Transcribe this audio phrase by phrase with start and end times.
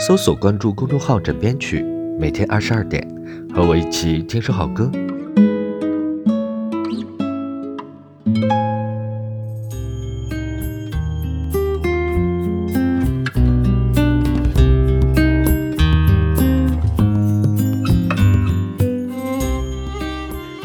[0.00, 1.84] 搜索关注公众号“枕边曲”，
[2.18, 3.06] 每天二十二点，
[3.54, 4.90] 和我一起听首好歌。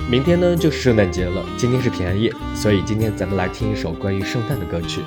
[0.10, 5.02] 明天呢就是圣诞节了，今天是平安夜，所以今天咱们来听一首关于圣诞的歌曲。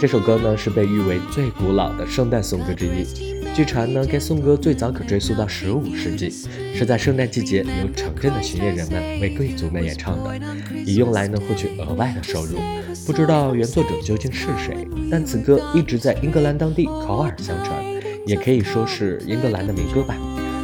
[0.00, 3.39] 这首歌呢是被誉为最古老的圣诞颂歌之一。
[3.52, 6.32] 据传呢，该颂歌最早可追溯到十五世纪，
[6.74, 10.40] 是在圣诞季节由城镇的巡猎人们为贵族们演唱的，
[10.86, 12.58] 以用来呢获取额外的收入。
[13.06, 17.84] 不知道原作者究竟是谁，但此歌一直在英格兰当地口耳相传，
[18.24, 20.16] 也可以说是英格兰的民歌吧。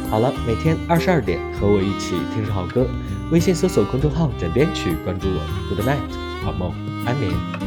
[0.09, 2.87] 好了，每天二十二点和我一起听首好歌，
[3.31, 5.75] 微信搜索公众号“枕边曲”，关注我。
[5.75, 6.71] Good night，好梦，
[7.05, 7.66] 安眠。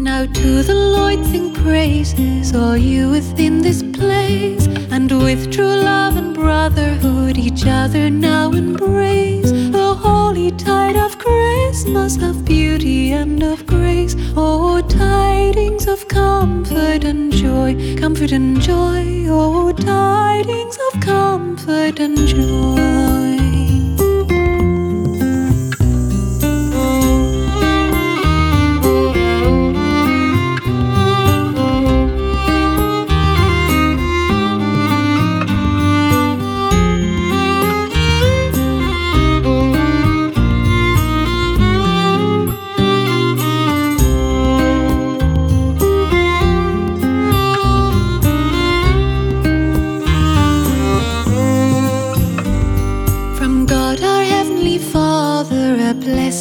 [0.00, 6.16] Now to the Lord sing praises, all you within this place, and with true love
[6.16, 9.50] and brotherhood each other now embrace.
[9.50, 14.14] The holy tide of Christmas, of beauty and of grace.
[14.36, 19.26] Oh, tidings of comfort and joy, comfort and joy.
[19.28, 23.17] Oh, tidings of comfort and joy.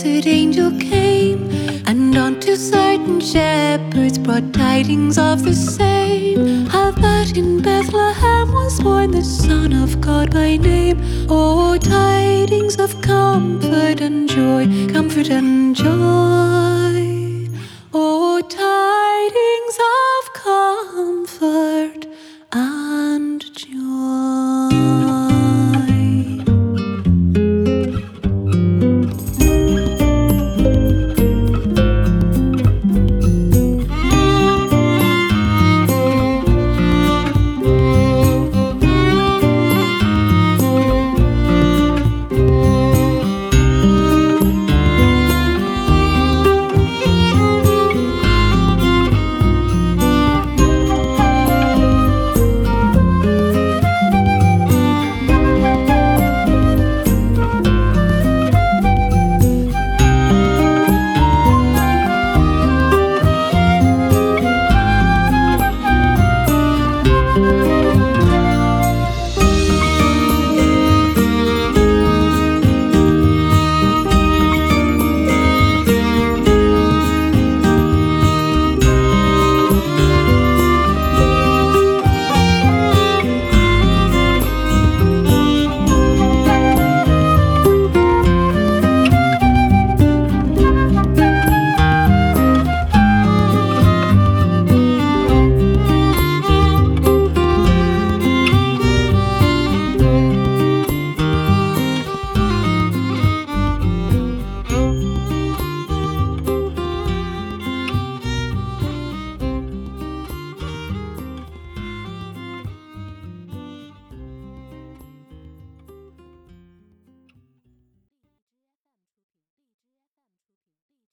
[0.04, 1.50] Blessed angel came,
[1.88, 6.68] and unto certain shepherds brought tidings of the same.
[6.68, 11.02] How that in Bethlehem was born the Son of God by name.
[11.28, 16.77] Oh, tidings of comfort and joy, comfort and joy.